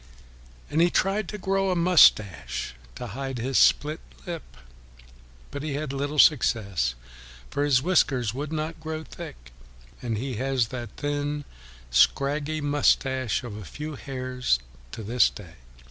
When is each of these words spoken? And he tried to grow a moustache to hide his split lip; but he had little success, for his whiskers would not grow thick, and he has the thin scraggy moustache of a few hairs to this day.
And 0.71 0.81
he 0.81 0.89
tried 0.89 1.29
to 1.29 1.37
grow 1.37 1.69
a 1.69 1.75
moustache 1.75 2.73
to 2.95 3.05
hide 3.05 3.37
his 3.37 3.59
split 3.59 3.99
lip; 4.25 4.57
but 5.51 5.61
he 5.61 5.75
had 5.75 5.93
little 5.93 6.17
success, 6.17 6.95
for 7.51 7.63
his 7.63 7.83
whiskers 7.83 8.33
would 8.33 8.51
not 8.51 8.79
grow 8.79 9.03
thick, 9.03 9.51
and 10.01 10.17
he 10.17 10.37
has 10.37 10.69
the 10.69 10.89
thin 10.97 11.45
scraggy 11.91 12.61
moustache 12.61 13.43
of 13.43 13.55
a 13.55 13.63
few 13.63 13.93
hairs 13.93 14.57
to 14.91 15.03
this 15.03 15.29
day. 15.29 15.53